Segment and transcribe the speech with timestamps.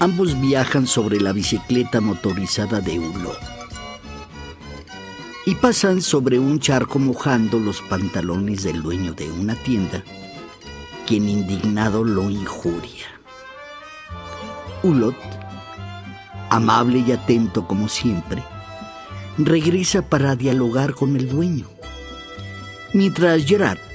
[0.00, 3.36] Ambos viajan sobre la bicicleta motorizada de Ulo
[5.44, 10.02] y pasan sobre un charco mojando los pantalones del dueño de una tienda,
[11.06, 13.08] quien indignado lo injuria.
[14.82, 15.16] Ulot,
[16.48, 18.42] amable y atento como siempre,
[19.36, 21.66] regresa para dialogar con el dueño,
[22.94, 23.89] mientras Gerard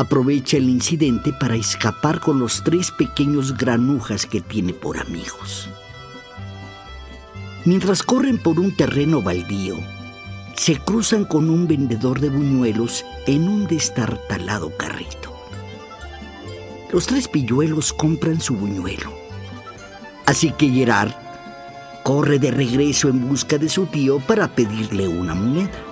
[0.00, 5.68] aprovecha el incidente para escapar con los tres pequeños granujas que tiene por amigos.
[7.66, 9.76] Mientras corren por un terreno baldío,
[10.56, 15.36] se cruzan con un vendedor de buñuelos en un destartalado carrito.
[16.90, 19.12] Los tres pilluelos compran su buñuelo.
[20.24, 21.12] Así que Gerard
[22.04, 25.89] corre de regreso en busca de su tío para pedirle una moneda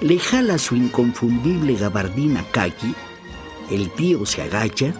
[0.00, 2.94] le jala su inconfundible gabardina kaki,
[3.70, 4.92] el tío se agacha,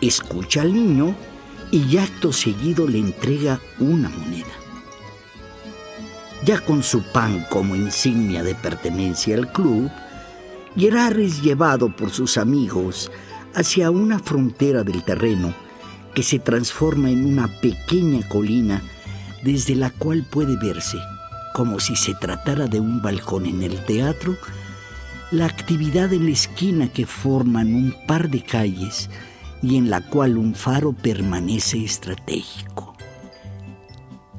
[0.00, 1.14] escucha al niño
[1.70, 4.46] y acto seguido le entrega una moneda.
[6.44, 9.90] Ya con su pan como insignia de pertenencia al club,
[10.76, 13.10] Gerard es llevado por sus amigos
[13.54, 15.52] hacia una frontera del terreno
[16.14, 18.80] que se transforma en una pequeña colina
[19.42, 20.98] desde la cual puede verse
[21.54, 24.36] como si se tratara de un balcón en el teatro,
[25.30, 29.08] la actividad en la esquina que forman un par de calles
[29.62, 32.96] y en la cual un faro permanece estratégico.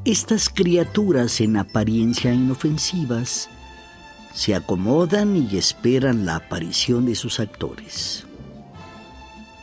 [0.04, 3.50] Estas criaturas en apariencia inofensivas
[4.34, 8.26] se acomodan y esperan la aparición de sus actores.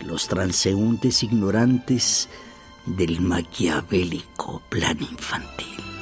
[0.04, 2.28] Los transeúntes ignorantes
[2.86, 5.97] del maquiavélico plan infantil.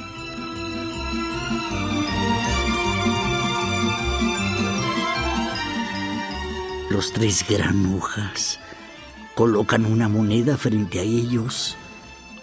[6.89, 8.59] Los tres granujas
[9.35, 11.75] colocan una moneda frente a ellos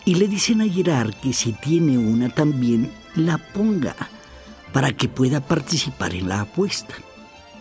[0.04, 3.96] y le dicen a Gerard que si tiene una también la ponga
[4.74, 6.94] para que pueda participar en la apuesta,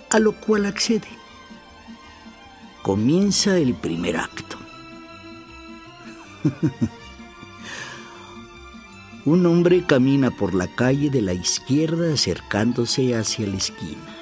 [0.09, 1.07] a lo cual accede.
[2.81, 4.57] Comienza el primer acto.
[9.25, 14.12] Un hombre camina por la calle de la izquierda acercándose hacia la esquina.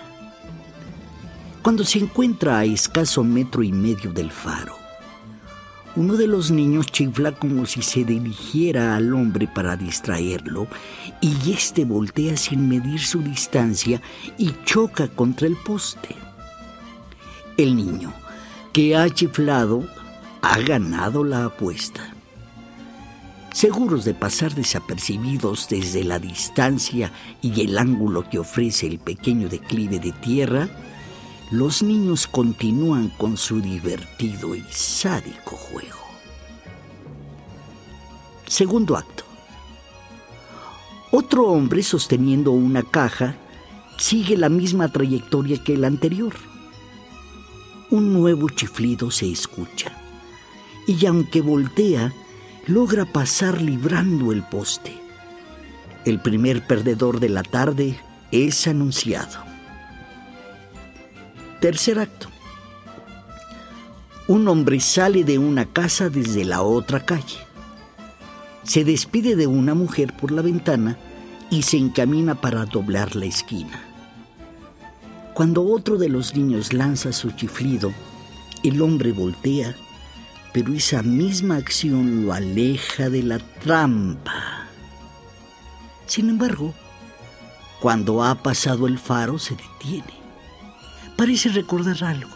[1.62, 4.76] Cuando se encuentra a escaso metro y medio del faro,
[5.96, 10.68] uno de los niños chifla como si se dirigiera al hombre para distraerlo
[11.22, 14.02] y éste voltea sin medir su distancia
[14.40, 16.16] y choca contra el poste.
[17.58, 18.12] El niño,
[18.74, 19.86] que ha chiflado,
[20.42, 22.16] ha ganado la apuesta.
[23.54, 30.00] Seguros de pasar desapercibidos desde la distancia y el ángulo que ofrece el pequeño declive
[30.00, 30.68] de tierra,
[31.52, 36.00] los niños continúan con su divertido y sádico juego.
[38.48, 39.26] Segundo acto.
[41.12, 43.36] Otro hombre sosteniendo una caja
[43.98, 46.34] sigue la misma trayectoria que el anterior.
[47.90, 49.92] Un nuevo chiflido se escucha
[50.88, 52.14] y aunque voltea,
[52.66, 54.98] logra pasar librando el poste.
[56.06, 58.00] El primer perdedor de la tarde
[58.32, 59.51] es anunciado.
[61.62, 62.28] Tercer acto.
[64.28, 67.38] Un hombre sale de una casa desde la otra calle.
[68.64, 70.98] Se despide de una mujer por la ventana
[71.52, 73.80] y se encamina para doblar la esquina.
[75.36, 77.94] Cuando otro de los niños lanza su chiflido,
[78.64, 79.76] el hombre voltea,
[80.54, 84.66] pero esa misma acción lo aleja de la trampa.
[86.08, 86.74] Sin embargo,
[87.80, 90.21] cuando ha pasado el faro se detiene
[91.22, 92.32] Parece recordar algo.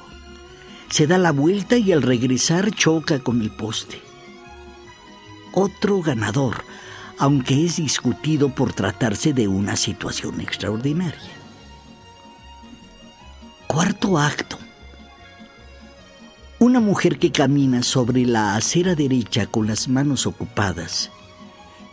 [0.90, 4.00] Se da la vuelta y al regresar choca con el poste.
[5.54, 6.64] Otro ganador,
[7.18, 11.32] aunque es discutido por tratarse de una situación extraordinaria.
[13.66, 14.60] Cuarto acto.
[16.60, 21.10] Una mujer que camina sobre la acera derecha con las manos ocupadas.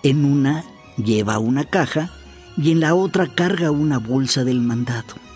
[0.03, 0.63] En una
[0.99, 2.13] lleva una caja
[2.59, 5.32] y en la otra carga una bolsa del mandado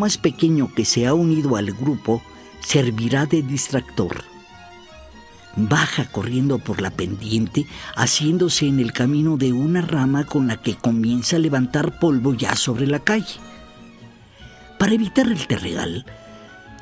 [0.00, 2.22] más pequeño que se ha unido al grupo
[2.60, 4.24] servirá de distractor.
[5.56, 7.66] baja corriendo por la pendiente,
[7.96, 12.54] haciéndose en el camino de una rama con la que comienza a levantar polvo ya
[12.56, 13.34] sobre la calle.
[14.78, 16.06] Para evitar el terregal,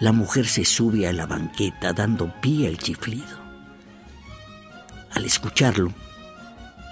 [0.00, 3.38] la mujer se sube a la banqueta dando pie al chiflido.
[5.12, 5.92] Al escucharlo,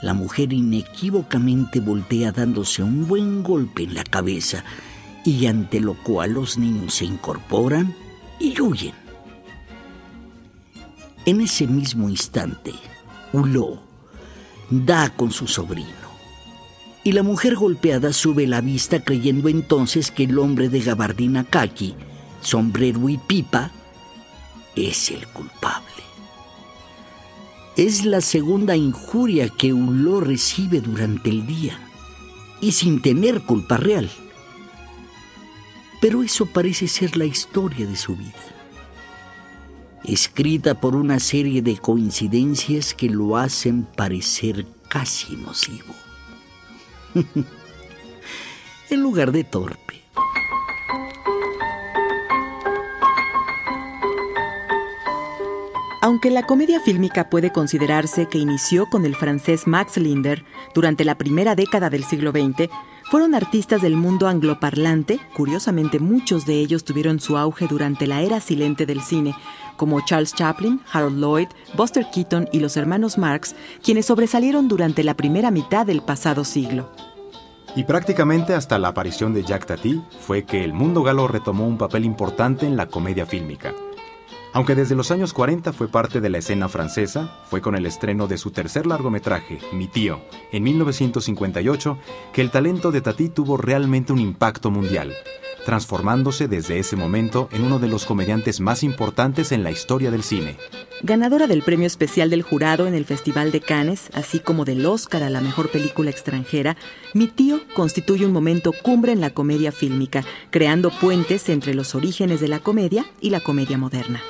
[0.02, 4.64] la mujer inequívocamente voltea dándose un buen golpe en la cabeza
[5.26, 7.94] y ante lo cual los niños se incorporan
[8.38, 8.94] y huyen.
[11.24, 12.72] En ese mismo instante,
[13.32, 13.80] Hulot
[14.70, 16.06] da con su sobrino
[17.02, 21.96] y la mujer golpeada sube la vista creyendo entonces que el hombre de gabardina kaki,
[22.40, 23.72] sombrero y pipa
[24.76, 25.86] es el culpable.
[27.76, 31.78] Es la segunda injuria que Hulot recibe durante el día
[32.60, 34.08] y sin tener culpa real.
[36.06, 38.32] Pero eso parece ser la historia de su vida
[40.04, 45.96] escrita por una serie de coincidencias que lo hacen parecer casi nocivo.
[48.90, 50.04] en lugar de torpe.
[56.02, 61.18] Aunque la comedia fílmica puede considerarse que inició con el francés Max Linder durante la
[61.18, 62.70] primera década del siglo XX,
[63.10, 68.40] fueron artistas del mundo angloparlante, curiosamente muchos de ellos tuvieron su auge durante la era
[68.40, 69.34] silente del cine,
[69.76, 75.14] como Charles Chaplin, Harold Lloyd, Buster Keaton y los hermanos Marx, quienes sobresalieron durante la
[75.14, 76.90] primera mitad del pasado siglo.
[77.76, 81.76] Y prácticamente hasta la aparición de Jacques Tati fue que el mundo galo retomó un
[81.76, 83.74] papel importante en la comedia fílmica.
[84.56, 88.26] Aunque desde los años 40 fue parte de la escena francesa, fue con el estreno
[88.26, 91.98] de su tercer largometraje, Mi tío, en 1958,
[92.32, 95.12] que el talento de Tati tuvo realmente un impacto mundial
[95.66, 100.22] transformándose desde ese momento en uno de los comediantes más importantes en la historia del
[100.22, 100.56] cine.
[101.02, 105.24] Ganadora del premio especial del jurado en el Festival de Cannes, así como del Oscar
[105.24, 106.76] a la mejor película extranjera,
[107.14, 112.40] Mi tío constituye un momento cumbre en la comedia fílmica, creando puentes entre los orígenes
[112.40, 114.22] de la comedia y la comedia moderna.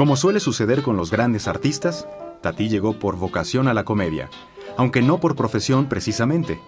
[0.00, 2.08] Como suele suceder con los grandes artistas,
[2.40, 4.30] Tati llegó por vocación a la comedia,
[4.78, 6.58] aunque no por profesión precisamente.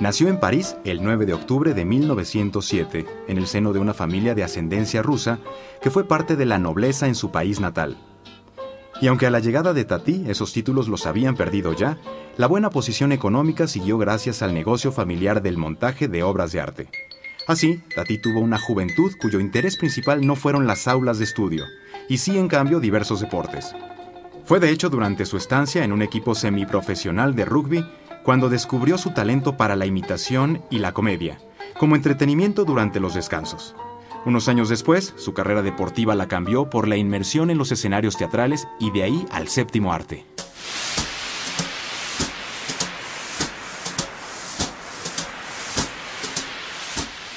[0.00, 4.34] Nació en París el 9 de octubre de 1907, en el seno de una familia
[4.34, 5.40] de ascendencia rusa
[5.82, 7.98] que fue parte de la nobleza en su país natal.
[9.02, 11.98] Y aunque a la llegada de Tati esos títulos los habían perdido ya,
[12.38, 16.88] la buena posición económica siguió gracias al negocio familiar del montaje de obras de arte.
[17.50, 21.64] Así, Tati tuvo una juventud cuyo interés principal no fueron las aulas de estudio,
[22.08, 23.74] y sí en cambio diversos deportes.
[24.44, 27.84] Fue de hecho durante su estancia en un equipo semiprofesional de rugby
[28.22, 31.40] cuando descubrió su talento para la imitación y la comedia,
[31.76, 33.74] como entretenimiento durante los descansos.
[34.24, 38.68] Unos años después, su carrera deportiva la cambió por la inmersión en los escenarios teatrales
[38.78, 40.24] y de ahí al séptimo arte.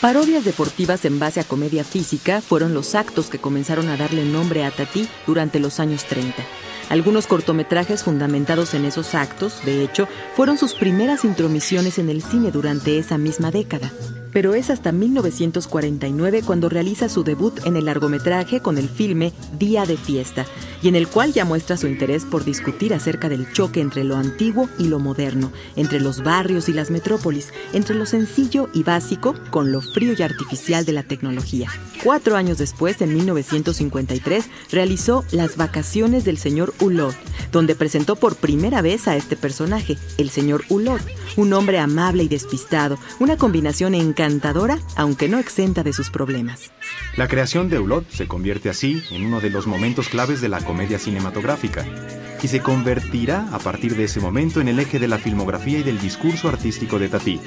[0.04, 4.66] Parodias deportivas en base a comedia física fueron los actos que comenzaron a darle nombre
[4.66, 6.44] a Tati durante los años 30.
[6.90, 12.52] Algunos cortometrajes fundamentados en esos actos, de hecho, fueron sus primeras intromisiones en el cine
[12.52, 13.94] durante esa misma década
[14.34, 19.86] pero es hasta 1949 cuando realiza su debut en el largometraje con el filme Día
[19.86, 20.46] de Fiesta,
[20.82, 24.18] y en el cual ya muestra su interés por discutir acerca del choque entre lo
[24.18, 29.36] antiguo y lo moderno, entre los barrios y las metrópolis, entre lo sencillo y básico
[29.52, 31.70] con lo frío y artificial de la tecnología.
[32.04, 37.16] Cuatro años después, en 1953, realizó Las vacaciones del señor Hulot,
[37.52, 41.02] donde presentó por primera vez a este personaje, el señor Hulot,
[41.38, 46.72] un hombre amable y despistado, una combinación encantadora encantadora, aunque no exenta de sus problemas.
[47.18, 50.62] La creación de Hulot se convierte así en uno de los momentos claves de la
[50.62, 51.86] comedia cinematográfica
[52.42, 55.84] y se convertirá a partir de ese momento en el eje de la filmografía y
[55.84, 57.42] del discurso artístico de Tati,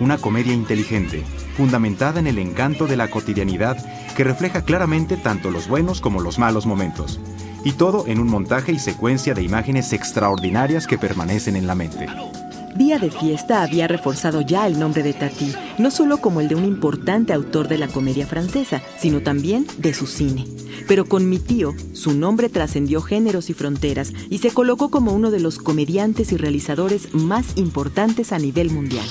[0.00, 1.22] una comedia inteligente,
[1.56, 3.76] fundamentada en el encanto de la cotidianidad
[4.14, 7.20] que refleja claramente tanto los buenos como los malos momentos,
[7.64, 12.06] y todo en un montaje y secuencia de imágenes extraordinarias que permanecen en la mente.
[12.76, 16.54] Día de Fiesta había reforzado ya el nombre de Tati, no solo como el de
[16.54, 20.46] un importante autor de la comedia francesa, sino también de su cine.
[20.88, 25.30] Pero con mi tío, su nombre trascendió géneros y fronteras y se colocó como uno
[25.30, 29.06] de los comediantes y realizadores más importantes a nivel mundial.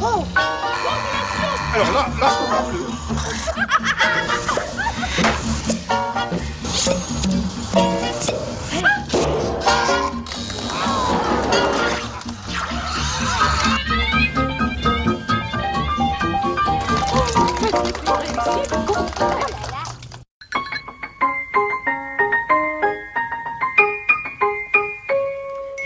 [0.00, 0.24] ¡Oh!
[2.22, 2.85] ¡Oh,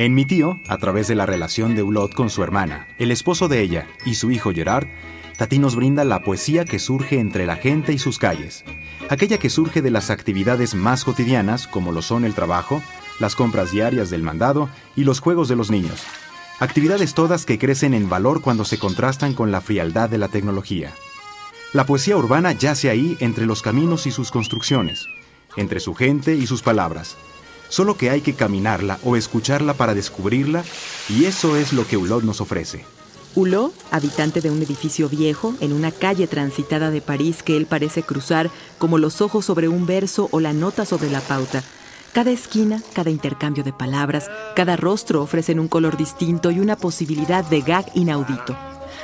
[0.00, 3.48] en mi tío, a través de la relación de Ulot con su hermana, el esposo
[3.48, 4.88] de ella y su hijo Gerard,
[5.40, 8.62] Tati nos brinda la poesía que surge entre la gente y sus calles,
[9.08, 12.82] aquella que surge de las actividades más cotidianas como lo son el trabajo,
[13.20, 16.02] las compras diarias del mandado y los juegos de los niños.
[16.58, 20.92] Actividades todas que crecen en valor cuando se contrastan con la frialdad de la tecnología.
[21.72, 25.06] La poesía urbana yace ahí entre los caminos y sus construcciones,
[25.56, 27.16] entre su gente y sus palabras.
[27.70, 30.64] Solo que hay que caminarla o escucharla para descubrirla,
[31.08, 32.84] y eso es lo que Hulot nos ofrece.
[33.34, 38.02] Hulot, habitante de un edificio viejo, en una calle transitada de París que él parece
[38.02, 41.62] cruzar como los ojos sobre un verso o la nota sobre la pauta.
[42.12, 47.44] Cada esquina, cada intercambio de palabras, cada rostro ofrecen un color distinto y una posibilidad
[47.44, 48.56] de gag inaudito.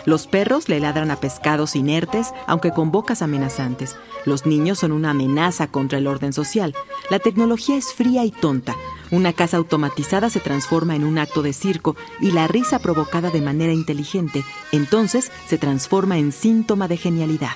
[0.06, 3.97] Los perros le ladran a pescados inertes, aunque con bocas amenazantes.
[4.25, 6.75] Los niños son una amenaza contra el orden social.
[7.11, 8.75] La tecnología es fría y tonta.
[9.11, 13.41] Una casa automatizada se transforma en un acto de circo y la risa provocada de
[13.41, 17.53] manera inteligente entonces se transforma en síntoma de genialidad.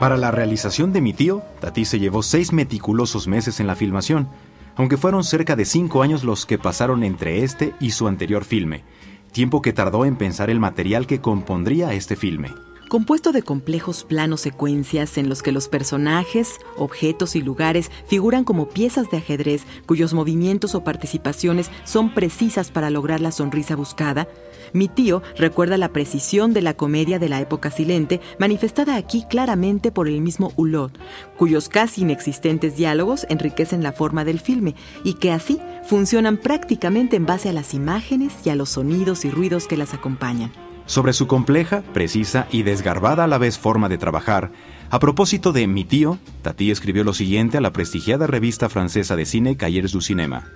[0.00, 4.28] Para la realización de mi tío, Tati se llevó seis meticulosos meses en la filmación,
[4.76, 8.84] aunque fueron cerca de cinco años los que pasaron entre este y su anterior filme,
[9.32, 12.52] tiempo que tardó en pensar el material que compondría este filme
[12.88, 18.68] compuesto de complejos planos secuencias en los que los personajes, objetos y lugares figuran como
[18.68, 24.28] piezas de ajedrez cuyos movimientos o participaciones son precisas para lograr la sonrisa buscada,
[24.72, 29.90] mi tío recuerda la precisión de la comedia de la época silente, manifestada aquí claramente
[29.92, 30.98] por el mismo Hulot,
[31.36, 37.26] cuyos casi inexistentes diálogos enriquecen la forma del filme y que así funcionan prácticamente en
[37.26, 40.67] base a las imágenes y a los sonidos y ruidos que las acompañan.
[40.88, 44.52] Sobre su compleja, precisa y desgarbada a la vez forma de trabajar,
[44.88, 49.26] a propósito de Mi tío, Tati escribió lo siguiente a la prestigiada revista francesa de
[49.26, 50.50] cine Cahiers du Cinéma.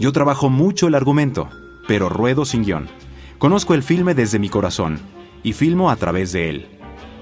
[0.00, 1.48] Yo trabajo mucho el argumento,
[1.86, 2.88] pero ruedo sin guion.
[3.38, 4.98] Conozco el filme desde mi corazón
[5.44, 6.66] y filmo a través de él.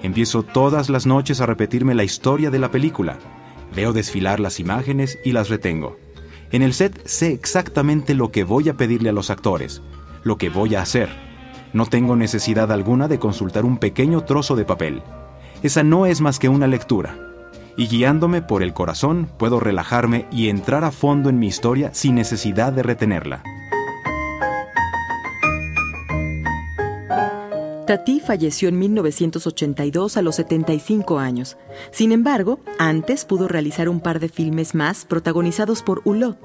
[0.02, 3.18] Empiezo todas las noches a repetirme la historia de la película.
[3.76, 5.98] Veo desfilar las imágenes y las retengo.
[6.52, 9.82] En el set sé exactamente lo que voy a pedirle a los actores,
[10.24, 11.29] lo que voy a hacer.
[11.72, 15.02] No tengo necesidad alguna de consultar un pequeño trozo de papel.
[15.62, 17.16] Esa no es más que una lectura.
[17.76, 22.16] Y guiándome por el corazón puedo relajarme y entrar a fondo en mi historia sin
[22.16, 23.42] necesidad de retenerla.
[27.90, 31.56] Tati falleció en 1982 a los 75 años.
[31.90, 36.38] Sin embargo, antes pudo realizar un par de filmes más protagonizados por Hulot,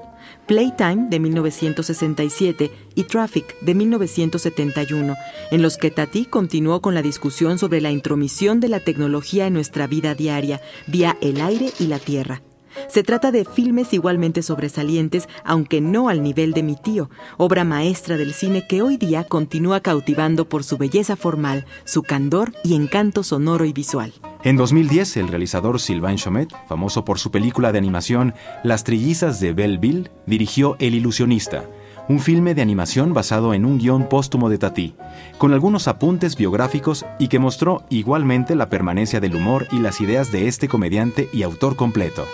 [0.48, 5.14] Playtime de 1967 y Traffic de 1971,
[5.52, 9.52] en los que Tati continuó con la discusión sobre la intromisión de la tecnología en
[9.52, 12.42] nuestra vida diaria vía el aire y la tierra.
[12.88, 18.16] Se trata de filmes igualmente sobresalientes, aunque no al nivel de Mi tío, obra maestra
[18.16, 23.22] del cine que hoy día continúa cautivando por su belleza formal, su candor y encanto
[23.22, 24.12] sonoro y visual.
[24.44, 29.52] En 2010, el realizador Sylvain Chomet, famoso por su película de animación Las trillizas de
[29.52, 31.64] Belleville, dirigió El ilusionista,
[32.08, 34.94] un filme de animación basado en un guion póstumo de Tati,
[35.38, 40.30] con algunos apuntes biográficos y que mostró igualmente la permanencia del humor y las ideas
[40.30, 42.24] de este comediante y autor completo.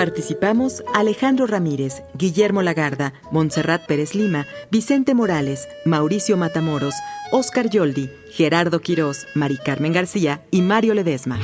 [0.00, 6.94] Participamos Alejandro Ramírez, Guillermo Lagarda, Montserrat Pérez Lima, Vicente Morales, Mauricio Matamoros,
[7.32, 11.38] Oscar Yoldi, Gerardo Quirós, Mari Carmen García y Mario Ledesma.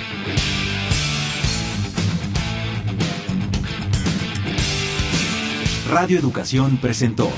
[5.91, 7.29] Radio Educación presentó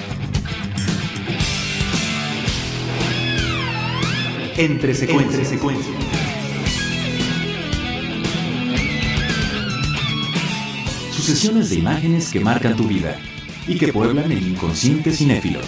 [4.56, 6.07] Entre secuencias.
[11.28, 13.20] Sucesiones de imágenes que marcan tu vida
[13.66, 15.60] y que pueblan el inconsciente cinéfilo.